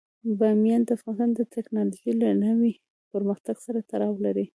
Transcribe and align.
بامیان 0.39 0.81
د 0.87 0.89
افغانستان 0.99 1.29
د 1.35 1.41
تکنالوژۍ 1.55 2.11
له 2.21 2.29
نوي 2.45 2.73
پرمختګ 3.11 3.55
سره 3.65 3.79
تړاو 3.89 4.15
لري. 4.25 4.45